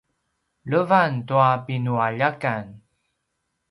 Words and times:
levan 0.69 1.11
tua 1.27 1.49
pinualjakan 1.65 2.65